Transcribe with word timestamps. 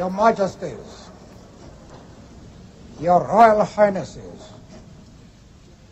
Your 0.00 0.10
Majesties, 0.10 1.10
Your 3.00 3.22
Royal 3.22 3.66
Highnesses, 3.66 4.50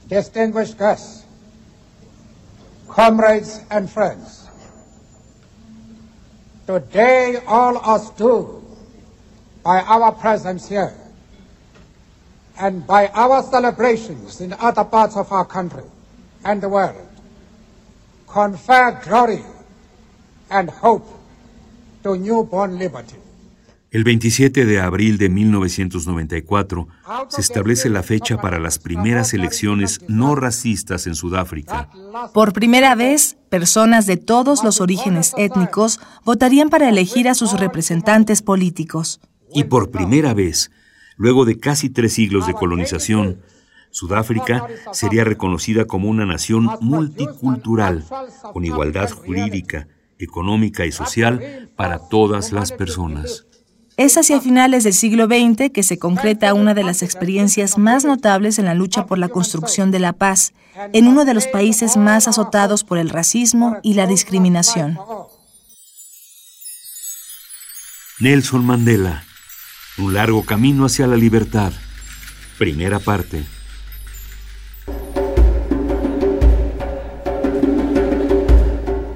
distinguished 0.09 0.79
guests, 0.79 1.27
comrades 2.89 3.61
and 3.71 3.91
friends, 3.91 4.49
today 6.67 7.43
all 7.47 7.77
us 7.77 8.09
do, 8.13 8.65
by 9.63 9.83
our 9.83 10.13
presence 10.13 10.67
here, 10.67 10.97
and 12.59 12.87
by 12.87 13.09
our 13.09 13.43
celebrations 13.43 14.41
in 14.41 14.55
other 14.55 14.85
parts 14.85 15.19
of 15.19 15.31
our 15.31 15.45
country 15.45 15.85
and 16.47 16.63
the 16.63 16.69
world, 16.71 17.11
confer 18.27 18.91
glory 19.05 19.45
and 20.51 20.71
hope 20.71 21.07
to 22.03 22.17
newborn 22.17 22.79
liberty. 22.79 23.19
El 23.91 24.05
27 24.05 24.67
de 24.67 24.81
abril 24.81 25.17
de 25.17 25.31
1994 25.31 26.89
se 27.29 27.41
establece 27.41 27.89
la 27.89 28.03
fecha 28.03 28.37
para 28.39 28.59
las 28.59 28.79
primeras 28.79 29.33
elecciones 29.33 30.01
no 30.09 30.35
racistas 30.35 31.07
en 31.07 31.15
Sudáfrica. 31.15 31.89
Por 32.35 32.53
primera 32.53 32.95
vez, 32.95 33.39
personas 33.49 34.05
de 34.05 34.19
todos 34.19 34.63
los 34.63 34.83
orígenes 34.83 35.33
étnicos 35.39 36.01
votarían 36.23 36.69
para 36.69 36.91
elegir 36.91 37.31
a 37.31 37.35
sus 37.35 37.59
representantes 37.59 38.43
políticos. 38.43 39.21
Y 39.55 39.65
por 39.65 39.91
primera 39.91 40.35
vez, 40.35 40.71
luego 41.17 41.47
de 41.47 41.59
casi 41.59 41.89
tres 41.89 42.13
siglos 42.13 42.47
de 42.47 42.53
colonización, 42.53 43.41
Sudáfrica 43.91 44.67
sería 44.93 45.25
reconocida 45.25 45.87
como 45.87 46.11
una 46.11 46.27
nación 46.27 46.69
multicultural, 46.83 48.05
con 48.53 48.67
igualdad 48.67 49.11
jurídica, 49.11 49.89
económica 50.19 50.85
y 50.85 50.93
social 50.93 51.71
para 51.75 52.07
todas 52.11 52.53
las 52.53 52.71
personas. 52.73 53.47
Es 53.99 54.17
hacia 54.17 54.41
finales 54.41 54.85
del 54.85 54.95
siglo 54.95 55.27
XX 55.27 55.73
que 55.75 55.83
se 55.83 55.99
concreta 55.99 56.55
una 56.55 56.73
de 56.73 56.85
las 56.85 57.03
experiencias 57.03 57.79
más 57.79 58.05
notables 58.05 58.61
en 58.61 58.67
la 58.67 58.75
lucha 58.75 59.07
por 59.07 59.19
la 59.19 59.29
construcción 59.29 59.91
de 59.91 59.99
la 59.99 60.13
paz, 60.13 60.53
en 60.93 61.09
uno 61.09 61.25
de 61.25 61.35
los 61.35 61.49
países 61.49 61.97
más 61.97 62.29
azotados 62.29 62.85
por 62.85 62.99
el 62.99 63.11
racismo 63.11 63.77
y 63.83 63.95
la 63.95 64.07
discriminación. 64.07 64.97
Nelson 68.21 68.65
Mandela, 68.65 69.25
un 69.99 70.15
largo 70.15 70.45
camino 70.45 70.87
hacia 70.87 71.09
la 71.09 71.17
libertad. 71.17 71.73
Primera 72.57 73.01
parte. 73.01 73.45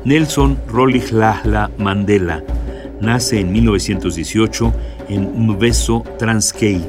Nelson 0.05 0.61
Rolihlahla 0.67 1.71
Mandela 1.79 2.43
nace 3.03 3.41
en 3.41 3.53
1918 3.53 4.73
en 5.09 5.47
Mveso 5.47 6.05
Transkei, 6.19 6.81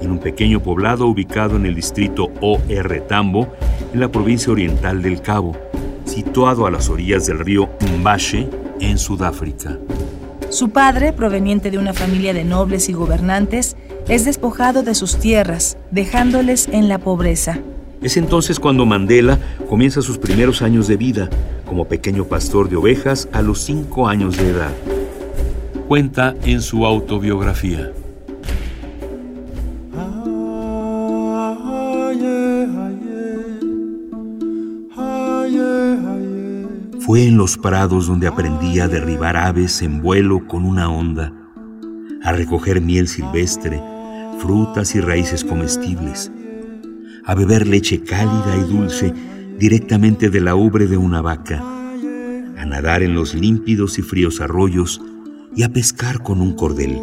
en 0.00 0.10
un 0.10 0.18
pequeño 0.18 0.62
poblado 0.62 1.06
ubicado 1.06 1.56
en 1.56 1.64
el 1.66 1.74
distrito 1.74 2.30
OR 2.40 3.00
Tambo, 3.08 3.48
en 3.92 4.00
la 4.00 4.12
provincia 4.12 4.52
oriental 4.52 5.02
del 5.02 5.22
Cabo, 5.22 5.56
situado 6.04 6.66
a 6.66 6.70
las 6.70 6.90
orillas 6.90 7.26
del 7.26 7.38
río 7.38 7.70
Mbashe, 7.98 8.48
en 8.80 8.98
Sudáfrica. 8.98 9.78
Su 10.50 10.68
padre, 10.68 11.12
proveniente 11.12 11.70
de 11.70 11.78
una 11.78 11.94
familia 11.94 12.34
de 12.34 12.44
nobles 12.44 12.88
y 12.88 12.92
gobernantes, 12.92 13.76
es 14.08 14.26
despojado 14.26 14.82
de 14.82 14.94
sus 14.94 15.18
tierras, 15.18 15.78
dejándoles 15.90 16.68
en 16.68 16.88
la 16.88 16.98
pobreza. 16.98 17.58
Es 18.02 18.18
entonces 18.18 18.60
cuando 18.60 18.84
Mandela 18.84 19.38
comienza 19.70 20.02
sus 20.02 20.18
primeros 20.18 20.60
años 20.60 20.86
de 20.86 20.98
vida, 20.98 21.30
como 21.66 21.86
pequeño 21.86 22.24
pastor 22.26 22.68
de 22.68 22.76
ovejas 22.76 23.28
a 23.32 23.40
los 23.40 23.60
cinco 23.60 24.06
años 24.06 24.36
de 24.36 24.50
edad 24.50 24.72
cuenta 25.86 26.34
en 26.44 26.62
su 26.62 26.86
autobiografía. 26.86 27.92
Fue 37.00 37.26
en 37.26 37.36
los 37.36 37.58
prados 37.58 38.06
donde 38.06 38.26
aprendí 38.26 38.80
a 38.80 38.88
derribar 38.88 39.36
aves 39.36 39.82
en 39.82 40.00
vuelo 40.00 40.46
con 40.46 40.64
una 40.64 40.88
onda, 40.88 41.32
a 42.22 42.32
recoger 42.32 42.80
miel 42.80 43.08
silvestre, 43.08 43.78
frutas 44.38 44.94
y 44.94 45.00
raíces 45.00 45.44
comestibles, 45.44 46.32
a 47.26 47.34
beber 47.34 47.66
leche 47.66 48.02
cálida 48.02 48.56
y 48.56 48.72
dulce 48.72 49.12
directamente 49.58 50.30
de 50.30 50.40
la 50.40 50.54
ubre 50.54 50.86
de 50.86 50.96
una 50.96 51.20
vaca, 51.20 51.62
a 52.56 52.64
nadar 52.64 53.02
en 53.02 53.14
los 53.14 53.34
límpidos 53.34 53.98
y 53.98 54.02
fríos 54.02 54.40
arroyos 54.40 55.02
y 55.56 55.62
a 55.62 55.68
pescar 55.68 56.22
con 56.22 56.40
un 56.40 56.54
cordel. 56.54 57.00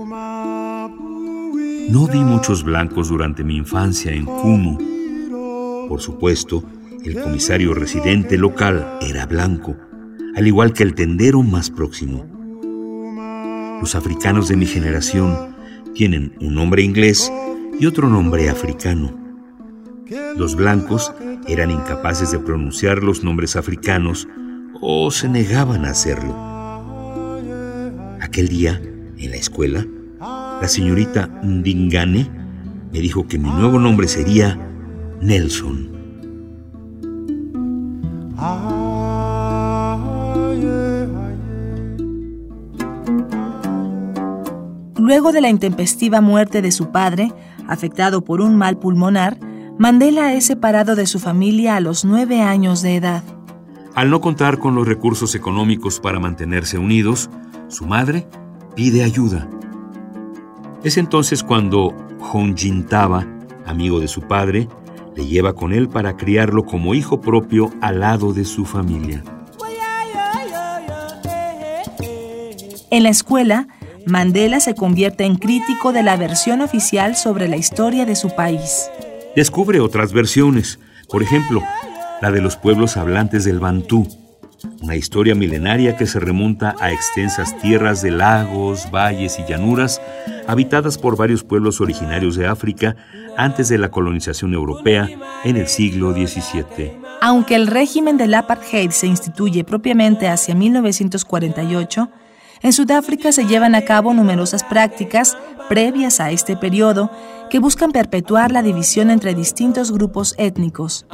No 1.89 2.07
vi 2.07 2.19
muchos 2.19 2.63
blancos 2.63 3.09
durante 3.09 3.43
mi 3.43 3.57
infancia 3.57 4.13
en 4.13 4.25
Kumu. 4.25 5.87
Por 5.87 6.01
supuesto, 6.01 6.63
el 7.03 7.21
comisario 7.21 7.73
residente 7.73 8.37
local 8.37 8.97
era 9.01 9.25
blanco, 9.25 9.75
al 10.35 10.47
igual 10.47 10.73
que 10.73 10.83
el 10.83 10.93
tendero 10.93 11.43
más 11.43 11.69
próximo. 11.69 12.25
Los 13.81 13.95
africanos 13.95 14.47
de 14.47 14.57
mi 14.57 14.67
generación 14.67 15.55
tienen 15.93 16.33
un 16.39 16.55
nombre 16.55 16.83
inglés 16.83 17.31
y 17.79 17.85
otro 17.85 18.07
nombre 18.07 18.49
africano. 18.49 19.17
Los 20.37 20.55
blancos 20.55 21.13
eran 21.47 21.71
incapaces 21.71 22.31
de 22.31 22.39
pronunciar 22.39 23.03
los 23.03 23.23
nombres 23.23 23.55
africanos 23.55 24.27
o 24.79 25.09
se 25.11 25.27
negaban 25.27 25.85
a 25.85 25.91
hacerlo. 25.91 26.50
Aquel 28.31 28.47
día, 28.47 28.81
en 29.17 29.29
la 29.29 29.35
escuela, 29.35 29.85
la 30.21 30.65
señorita 30.65 31.27
Ndingane 31.43 32.29
me 32.93 32.99
dijo 33.01 33.27
que 33.27 33.37
mi 33.37 33.49
nuevo 33.49 33.77
nombre 33.77 34.07
sería 34.07 34.57
Nelson. 35.19 35.91
Luego 44.97 45.33
de 45.33 45.41
la 45.41 45.49
intempestiva 45.49 46.21
muerte 46.21 46.61
de 46.61 46.71
su 46.71 46.89
padre, 46.89 47.33
afectado 47.67 48.23
por 48.23 48.39
un 48.39 48.55
mal 48.55 48.77
pulmonar, 48.77 49.37
Mandela 49.77 50.35
es 50.35 50.45
separado 50.45 50.95
de 50.95 51.05
su 51.05 51.19
familia 51.19 51.75
a 51.75 51.81
los 51.81 52.05
nueve 52.05 52.39
años 52.39 52.81
de 52.81 52.95
edad. 52.95 53.23
Al 53.93 54.09
no 54.09 54.21
contar 54.21 54.57
con 54.57 54.73
los 54.73 54.87
recursos 54.87 55.35
económicos 55.35 55.99
para 55.99 56.21
mantenerse 56.21 56.77
unidos, 56.77 57.29
su 57.71 57.85
madre 57.85 58.27
pide 58.75 59.03
ayuda. 59.03 59.47
Es 60.83 60.97
entonces 60.97 61.43
cuando 61.43 61.95
Honjintaba, 62.19 63.25
amigo 63.65 63.99
de 63.99 64.07
su 64.07 64.21
padre, 64.21 64.67
le 65.15 65.25
lleva 65.25 65.53
con 65.53 65.73
él 65.73 65.89
para 65.89 66.17
criarlo 66.17 66.65
como 66.65 66.93
hijo 66.93 67.21
propio 67.21 67.71
al 67.81 68.01
lado 68.01 68.33
de 68.33 68.45
su 68.45 68.65
familia. 68.65 69.23
En 72.89 73.03
la 73.03 73.09
escuela, 73.09 73.67
Mandela 74.05 74.59
se 74.59 74.75
convierte 74.75 75.23
en 75.23 75.35
crítico 75.35 75.93
de 75.93 76.03
la 76.03 76.17
versión 76.17 76.61
oficial 76.61 77.15
sobre 77.15 77.47
la 77.47 77.55
historia 77.55 78.05
de 78.05 78.15
su 78.15 78.35
país. 78.35 78.89
Descubre 79.35 79.79
otras 79.79 80.11
versiones, 80.11 80.79
por 81.07 81.23
ejemplo, 81.23 81.63
la 82.21 82.31
de 82.31 82.41
los 82.41 82.57
pueblos 82.57 82.97
hablantes 82.97 83.45
del 83.45 83.59
Bantú, 83.59 84.07
una 84.81 84.95
historia 84.95 85.35
milenaria 85.35 85.95
que 85.95 86.07
se 86.07 86.19
remonta 86.19 86.75
a 86.79 86.91
extensas 86.91 87.57
tierras 87.59 88.01
de 88.01 88.11
lagos, 88.11 88.89
valles 88.91 89.39
y 89.39 89.45
llanuras 89.45 90.01
habitadas 90.47 90.97
por 90.97 91.15
varios 91.15 91.43
pueblos 91.43 91.79
originarios 91.81 92.35
de 92.35 92.47
África 92.47 92.95
antes 93.37 93.69
de 93.69 93.77
la 93.77 93.91
colonización 93.91 94.53
europea 94.53 95.07
en 95.43 95.57
el 95.57 95.67
siglo 95.67 96.13
XVII. 96.13 96.99
Aunque 97.21 97.55
el 97.55 97.67
régimen 97.67 98.17
del 98.17 98.33
apartheid 98.33 98.89
se 98.89 99.07
instituye 99.07 99.63
propiamente 99.63 100.27
hacia 100.27 100.55
1948, 100.55 102.09
en 102.63 102.73
Sudáfrica 102.73 103.31
se 103.31 103.45
llevan 103.45 103.75
a 103.75 103.81
cabo 103.81 104.13
numerosas 104.13 104.63
prácticas 104.63 105.37
previas 105.69 106.19
a 106.19 106.31
este 106.31 106.57
periodo 106.57 107.11
que 107.49 107.59
buscan 107.59 107.91
perpetuar 107.91 108.51
la 108.51 108.61
división 108.61 109.09
entre 109.09 109.33
distintos 109.33 109.91
grupos 109.91 110.35
étnicos, 110.37 111.05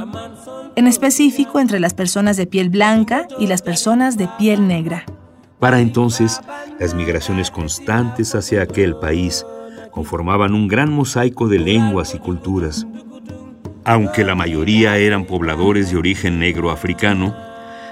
en 0.78 0.86
específico 0.86 1.60
entre 1.60 1.80
las 1.80 1.96
personas 1.96 2.38
de 2.38 2.46
piel 2.46 2.70
blanca 2.70 3.28
y 3.40 3.48
las 3.48 3.64
personas 3.64 4.16
de 4.16 4.30
piel 4.38 4.68
negra. 4.68 5.06
Para 5.58 5.80
entonces, 5.82 6.40
las 6.80 6.94
migraciones 6.94 7.50
constantes 7.50 8.36
hacia 8.36 8.62
aquel 8.62 8.96
país 8.96 9.44
conformaban 9.90 10.54
un 10.54 10.68
gran 10.68 10.94
mosaico 10.94 11.48
de 11.48 11.58
lenguas 11.58 12.14
y 12.14 12.20
culturas. 12.20 12.86
Aunque 13.86 14.24
la 14.24 14.36
mayoría 14.36 14.98
eran 14.98 15.26
pobladores 15.26 15.90
de 15.90 15.98
origen 15.98 16.38
negro 16.38 16.70
africano, 16.70 17.36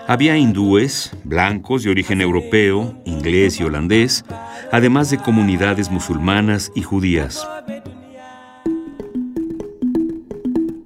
había 0.06 0.38
hindúes, 0.38 1.12
blancos 1.24 1.82
de 1.82 1.90
origen 1.90 2.22
europeo, 2.22 3.02
inglés 3.06 3.60
y 3.60 3.64
holandés, 3.64 4.24
además 4.72 5.10
de 5.10 5.18
comunidades 5.18 5.90
musulmanas 5.90 6.72
y 6.76 6.84
judías. 6.84 7.48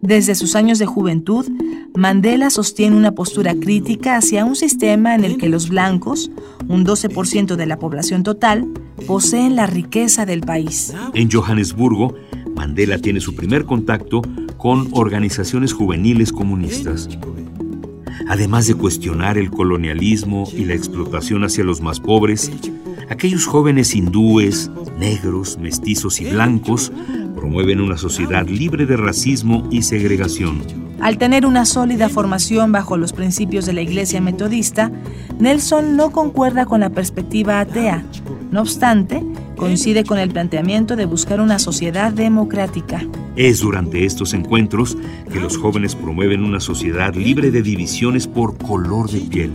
Desde 0.10 0.34
sus 0.34 0.56
años 0.56 0.80
de 0.80 0.88
juventud, 0.88 1.46
Mandela 1.96 2.50
sostiene 2.50 2.98
una 2.98 3.12
postura 3.12 3.54
crítica 3.54 4.18
hacia 4.18 4.44
un 4.44 4.56
sistema 4.56 5.14
en 5.14 5.24
el 5.24 5.38
que 5.38 5.50
los 5.50 5.70
blancos, 5.70 6.32
un 6.68 6.84
12% 6.84 7.56
de 7.56 7.66
la 7.68 7.78
población 7.78 8.24
total, 8.24 8.68
poseen 9.06 9.56
la 9.56 9.68
riqueza 9.68 10.26
del 10.26 10.42
país. 10.42 10.96
En 11.14 11.30
Johannesburgo, 11.30 12.16
Mandela 12.56 12.98
tiene 12.98 13.20
su 13.20 13.36
primer 13.36 13.66
contacto 13.66 14.24
con 14.58 14.90
organizaciones 14.94 15.74
juveniles 15.74 16.34
comunistas. 16.34 17.08
Además 18.28 18.66
de 18.66 18.74
cuestionar 18.74 19.38
el 19.38 19.52
colonialismo 19.52 20.50
y 20.52 20.66
la 20.66 20.74
explotación 20.74 21.44
hacia 21.44 21.64
los 21.64 21.82
más 21.82 22.00
pobres, 22.00 22.52
aquellos 23.10 23.46
jóvenes 23.46 23.94
hindúes, 23.94 24.72
negros, 25.00 25.60
mestizos 25.60 26.20
y 26.20 26.26
blancos 26.26 26.92
promueven 27.40 27.80
una 27.80 27.98
sociedad 27.98 28.46
libre 28.46 28.86
de 28.86 28.98
racismo 28.98 29.66
y 29.72 29.84
segregación. 29.84 30.62
Al 31.00 31.18
tener 31.18 31.46
una 31.46 31.66
sólida 31.66 32.10
formación 32.10 32.74
bajo 32.74 32.98
los 32.98 33.14
principios 33.14 33.66
de 33.66 33.72
la 33.72 33.82
Iglesia 33.82 34.20
Metodista, 34.20 34.92
Nelson 35.40 35.96
no 35.96 36.12
concuerda 36.12 36.66
con 36.66 36.82
la 36.82 36.90
perspectiva 36.90 37.62
atea. 37.62 38.04
No 38.52 38.62
obstante, 38.62 39.24
coincide 39.56 40.04
con 40.04 40.20
el 40.20 40.32
planteamiento 40.32 40.98
de 40.98 41.06
buscar 41.06 41.40
una 41.40 41.60
sociedad 41.60 42.12
democrática. 42.12 43.06
Es 43.38 43.62
durante 43.62 44.04
estos 44.04 44.34
encuentros 44.34 44.98
que 45.32 45.40
los 45.40 45.58
jóvenes 45.58 45.96
promueven 45.96 46.44
una 46.44 46.60
sociedad 46.60 47.16
libre 47.16 47.52
de 47.52 47.62
divisiones 47.62 48.28
por 48.28 48.58
color 48.58 49.10
de 49.10 49.22
piel. 49.22 49.52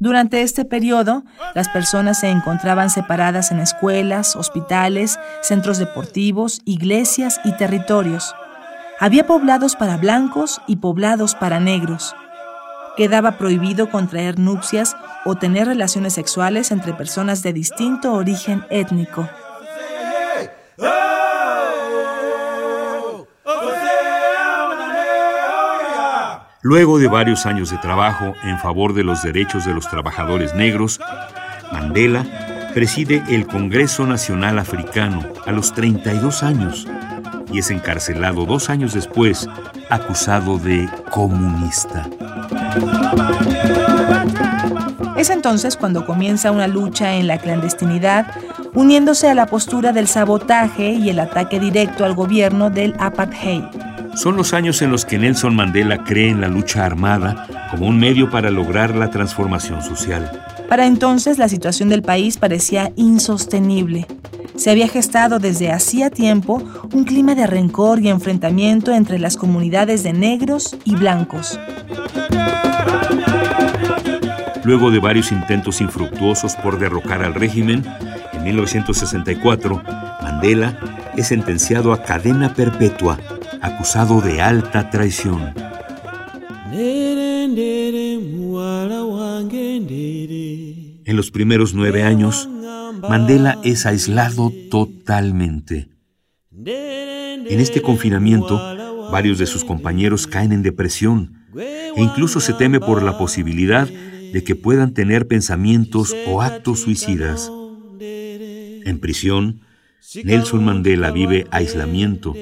Durante 0.00 0.42
este 0.42 0.64
periodo, 0.64 1.24
las 1.54 1.68
personas 1.68 2.20
se 2.20 2.28
encontraban 2.28 2.88
separadas 2.88 3.50
en 3.50 3.58
escuelas, 3.58 4.36
hospitales, 4.36 5.18
centros 5.42 5.78
deportivos, 5.78 6.60
iglesias 6.64 7.40
y 7.44 7.52
territorios. 7.56 8.32
Había 9.00 9.26
poblados 9.26 9.74
para 9.74 9.96
blancos 9.96 10.60
y 10.68 10.76
poblados 10.76 11.34
para 11.34 11.58
negros. 11.58 12.14
Quedaba 12.96 13.38
prohibido 13.38 13.90
contraer 13.90 14.38
nupcias 14.38 14.96
o 15.24 15.34
tener 15.34 15.66
relaciones 15.66 16.14
sexuales 16.14 16.70
entre 16.70 16.94
personas 16.94 17.42
de 17.42 17.52
distinto 17.52 18.12
origen 18.12 18.64
étnico. 18.70 19.28
Luego 26.60 26.98
de 26.98 27.06
varios 27.06 27.46
años 27.46 27.70
de 27.70 27.78
trabajo 27.78 28.34
en 28.42 28.58
favor 28.58 28.92
de 28.92 29.04
los 29.04 29.22
derechos 29.22 29.64
de 29.64 29.74
los 29.74 29.88
trabajadores 29.88 30.54
negros, 30.54 30.98
Mandela 31.72 32.26
preside 32.74 33.22
el 33.28 33.46
Congreso 33.46 34.06
Nacional 34.06 34.58
Africano 34.58 35.22
a 35.46 35.52
los 35.52 35.72
32 35.72 36.42
años 36.42 36.88
y 37.52 37.60
es 37.60 37.70
encarcelado 37.70 38.44
dos 38.44 38.70
años 38.70 38.92
después, 38.92 39.48
acusado 39.88 40.58
de 40.58 40.88
comunista. 41.12 42.08
Es 45.16 45.30
entonces 45.30 45.76
cuando 45.76 46.04
comienza 46.04 46.50
una 46.50 46.66
lucha 46.66 47.14
en 47.14 47.28
la 47.28 47.38
clandestinidad, 47.38 48.26
uniéndose 48.74 49.28
a 49.28 49.34
la 49.34 49.46
postura 49.46 49.92
del 49.92 50.08
sabotaje 50.08 50.90
y 50.90 51.08
el 51.08 51.20
ataque 51.20 51.60
directo 51.60 52.04
al 52.04 52.14
gobierno 52.14 52.68
del 52.68 52.96
apartheid. 52.98 53.64
Son 54.18 54.36
los 54.36 54.52
años 54.52 54.82
en 54.82 54.90
los 54.90 55.04
que 55.04 55.16
Nelson 55.16 55.54
Mandela 55.54 56.02
cree 56.02 56.28
en 56.28 56.40
la 56.40 56.48
lucha 56.48 56.84
armada 56.84 57.46
como 57.70 57.86
un 57.86 58.00
medio 58.00 58.28
para 58.30 58.50
lograr 58.50 58.96
la 58.96 59.10
transformación 59.10 59.80
social. 59.80 60.42
Para 60.68 60.86
entonces 60.86 61.38
la 61.38 61.48
situación 61.48 61.88
del 61.88 62.02
país 62.02 62.36
parecía 62.36 62.90
insostenible. 62.96 64.08
Se 64.56 64.72
había 64.72 64.88
gestado 64.88 65.38
desde 65.38 65.70
hacía 65.70 66.10
tiempo 66.10 66.60
un 66.92 67.04
clima 67.04 67.36
de 67.36 67.46
rencor 67.46 68.00
y 68.00 68.08
enfrentamiento 68.08 68.92
entre 68.92 69.20
las 69.20 69.36
comunidades 69.36 70.02
de 70.02 70.12
negros 70.12 70.76
y 70.84 70.96
blancos. 70.96 71.60
Luego 74.64 74.90
de 74.90 74.98
varios 74.98 75.30
intentos 75.30 75.80
infructuosos 75.80 76.56
por 76.56 76.80
derrocar 76.80 77.22
al 77.22 77.34
régimen, 77.34 77.84
en 78.32 78.42
1964, 78.42 79.80
Mandela 80.24 80.76
es 81.16 81.28
sentenciado 81.28 81.92
a 81.92 82.02
cadena 82.02 82.52
perpetua 82.52 83.16
acusado 83.62 84.20
de 84.20 84.40
alta 84.40 84.90
traición. 84.90 85.54
En 91.04 91.16
los 91.16 91.30
primeros 91.30 91.74
nueve 91.74 92.02
años, 92.02 92.48
Mandela 93.08 93.58
es 93.64 93.86
aislado 93.86 94.52
totalmente. 94.70 95.88
En 96.50 97.60
este 97.60 97.80
confinamiento, 97.80 98.60
varios 99.10 99.38
de 99.38 99.46
sus 99.46 99.64
compañeros 99.64 100.26
caen 100.26 100.52
en 100.52 100.62
depresión 100.62 101.46
e 101.56 101.94
incluso 101.96 102.40
se 102.40 102.52
teme 102.52 102.80
por 102.80 103.02
la 103.02 103.16
posibilidad 103.16 103.88
de 103.88 104.44
que 104.44 104.54
puedan 104.54 104.92
tener 104.92 105.26
pensamientos 105.26 106.14
o 106.26 106.42
actos 106.42 106.80
suicidas. 106.80 107.50
En 107.98 108.98
prisión, 109.00 109.60
Nelson 110.24 110.64
Mandela 110.64 111.10
vive 111.10 111.46
aislamiento 111.50 112.34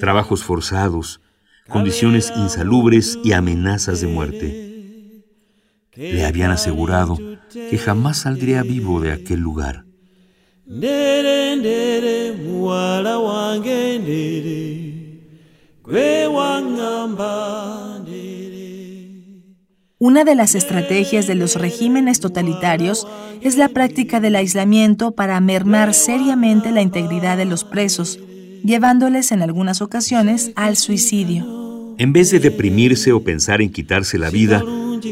trabajos 0.00 0.44
forzados, 0.44 1.20
condiciones 1.68 2.32
insalubres 2.36 3.18
y 3.24 3.32
amenazas 3.32 4.00
de 4.00 4.06
muerte. 4.06 4.66
Le 5.96 6.24
habían 6.24 6.50
asegurado 6.50 7.18
que 7.52 7.78
jamás 7.78 8.18
saldría 8.18 8.62
vivo 8.62 9.00
de 9.00 9.12
aquel 9.12 9.40
lugar. 9.40 9.84
Una 19.98 20.24
de 20.24 20.34
las 20.34 20.54
estrategias 20.54 21.26
de 21.26 21.34
los 21.34 21.54
regímenes 21.54 22.20
totalitarios 22.20 23.08
es 23.40 23.56
la 23.56 23.68
práctica 23.68 24.20
del 24.20 24.36
aislamiento 24.36 25.12
para 25.12 25.40
mermar 25.40 25.94
seriamente 25.94 26.70
la 26.70 26.82
integridad 26.82 27.38
de 27.38 27.46
los 27.46 27.64
presos 27.64 28.18
llevándoles 28.64 29.32
en 29.32 29.42
algunas 29.42 29.82
ocasiones 29.82 30.52
al 30.56 30.76
suicidio. 30.76 31.94
En 31.98 32.12
vez 32.12 32.30
de 32.30 32.40
deprimirse 32.40 33.12
o 33.12 33.22
pensar 33.22 33.62
en 33.62 33.70
quitarse 33.70 34.18
la 34.18 34.30
vida, 34.30 34.62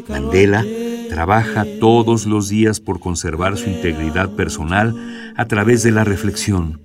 Mandela 0.09 0.65
trabaja 1.09 1.65
todos 1.81 2.27
los 2.27 2.49
días 2.49 2.81
por 2.81 3.01
conservar 3.01 3.57
su 3.57 3.71
integridad 3.71 4.31
personal 4.31 4.95
a 5.37 5.47
través 5.47 5.83
de 5.83 5.93
la 5.93 6.05
reflexión 6.05 6.81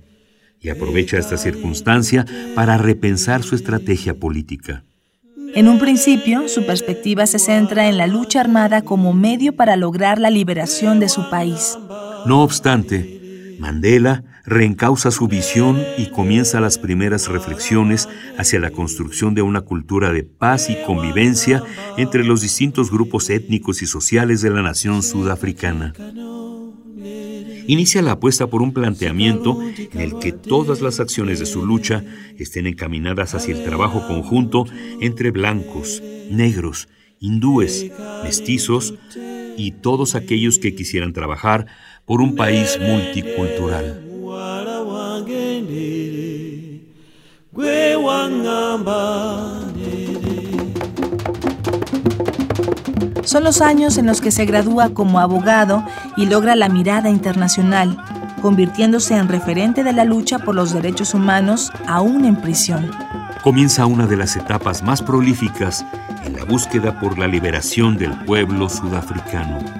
y 0.60 0.68
aprovecha 0.68 1.18
esta 1.18 1.36
circunstancia 1.36 2.26
para 2.54 2.78
repensar 2.78 3.42
su 3.42 3.54
estrategia 3.54 4.14
política. 4.14 4.84
En 5.54 5.68
un 5.68 5.80
principio, 5.80 6.48
su 6.48 6.64
perspectiva 6.64 7.26
se 7.26 7.40
centra 7.40 7.88
en 7.88 7.98
la 7.98 8.06
lucha 8.06 8.40
armada 8.40 8.82
como 8.82 9.12
medio 9.12 9.56
para 9.56 9.76
lograr 9.76 10.20
la 10.20 10.30
liberación 10.30 11.00
de 11.00 11.08
su 11.08 11.28
país. 11.28 11.76
No 12.24 12.42
obstante, 12.42 13.56
Mandela 13.58 14.22
reencausa 14.50 15.12
su 15.12 15.28
visión 15.28 15.80
y 15.96 16.06
comienza 16.06 16.60
las 16.60 16.76
primeras 16.76 17.28
reflexiones 17.28 18.08
hacia 18.36 18.58
la 18.58 18.72
construcción 18.72 19.32
de 19.32 19.42
una 19.42 19.60
cultura 19.60 20.12
de 20.12 20.24
paz 20.24 20.68
y 20.68 20.76
convivencia 20.84 21.62
entre 21.96 22.24
los 22.24 22.40
distintos 22.40 22.90
grupos 22.90 23.30
étnicos 23.30 23.80
y 23.80 23.86
sociales 23.86 24.42
de 24.42 24.50
la 24.50 24.60
nación 24.60 25.04
sudafricana. 25.04 25.94
Inicia 27.68 28.02
la 28.02 28.12
apuesta 28.12 28.48
por 28.48 28.60
un 28.60 28.72
planteamiento 28.72 29.62
en 29.62 30.00
el 30.00 30.18
que 30.18 30.32
todas 30.32 30.80
las 30.80 30.98
acciones 30.98 31.38
de 31.38 31.46
su 31.46 31.64
lucha 31.64 32.02
estén 32.36 32.66
encaminadas 32.66 33.36
hacia 33.36 33.54
el 33.54 33.62
trabajo 33.62 34.04
conjunto 34.08 34.66
entre 35.00 35.30
blancos, 35.30 36.02
negros, 36.28 36.88
hindúes, 37.20 37.86
mestizos 38.24 38.94
y 39.56 39.70
todos 39.70 40.16
aquellos 40.16 40.58
que 40.58 40.74
quisieran 40.74 41.12
trabajar 41.12 41.66
por 42.04 42.20
un 42.20 42.34
país 42.34 42.76
multicultural. 42.80 44.09
Son 53.24 53.44
los 53.44 53.60
años 53.60 53.96
en 53.96 54.06
los 54.06 54.20
que 54.20 54.32
se 54.32 54.44
gradúa 54.44 54.90
como 54.90 55.20
abogado 55.20 55.84
y 56.16 56.26
logra 56.26 56.56
la 56.56 56.68
mirada 56.68 57.10
internacional, 57.10 57.96
convirtiéndose 58.42 59.16
en 59.16 59.28
referente 59.28 59.84
de 59.84 59.92
la 59.92 60.04
lucha 60.04 60.40
por 60.40 60.54
los 60.54 60.72
derechos 60.72 61.14
humanos 61.14 61.70
aún 61.86 62.24
en 62.24 62.36
prisión. 62.36 62.90
comienza 63.44 63.86
una 63.86 64.06
de 64.06 64.16
las 64.16 64.36
etapas 64.36 64.82
más 64.82 65.00
prolíficas 65.00 65.86
en 66.24 66.36
la 66.36 66.44
búsqueda 66.44 66.98
por 66.98 67.18
la 67.18 67.26
liberación 67.26 67.96
del 67.96 68.12
pueblo 68.24 68.68
sudafricano. 68.68 69.79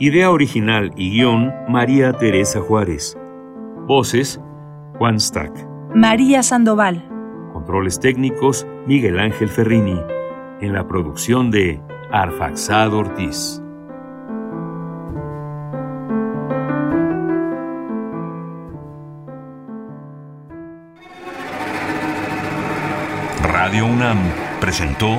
Idea 0.00 0.30
original 0.30 0.92
y 0.94 1.10
guion 1.10 1.52
María 1.68 2.12
Teresa 2.12 2.60
Juárez. 2.60 3.18
Voces 3.88 4.40
Juan 4.96 5.18
Stack. 5.18 5.66
María 5.92 6.44
Sandoval. 6.44 7.04
Controles 7.52 7.98
técnicos 7.98 8.64
Miguel 8.86 9.18
Ángel 9.18 9.48
Ferrini. 9.48 10.00
En 10.60 10.72
la 10.72 10.86
producción 10.86 11.50
de 11.50 11.80
Arfaxado 12.12 12.98
Ortiz. 12.98 13.60
Radio 23.42 23.84
UNAM 23.86 24.18
presentó 24.60 25.18